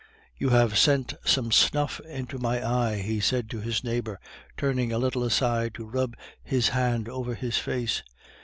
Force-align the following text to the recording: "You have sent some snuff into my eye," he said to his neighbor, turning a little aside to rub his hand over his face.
"You 0.35 0.49
have 0.49 0.79
sent 0.79 1.13
some 1.25 1.51
snuff 1.51 1.99
into 1.99 2.39
my 2.39 2.59
eye," 2.67 2.95
he 2.95 3.19
said 3.19 3.51
to 3.51 3.59
his 3.61 3.83
neighbor, 3.83 4.19
turning 4.57 4.91
a 4.91 4.97
little 4.97 5.23
aside 5.23 5.75
to 5.75 5.85
rub 5.85 6.15
his 6.41 6.69
hand 6.69 7.07
over 7.07 7.35
his 7.35 7.59
face. 7.59 8.01